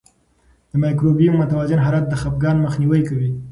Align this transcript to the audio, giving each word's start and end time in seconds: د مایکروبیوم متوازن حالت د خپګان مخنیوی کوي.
د 0.71 0.73
مایکروبیوم 0.83 1.35
متوازن 1.41 1.79
حالت 1.85 2.05
د 2.09 2.13
خپګان 2.21 2.57
مخنیوی 2.65 3.01
کوي. 3.09 3.29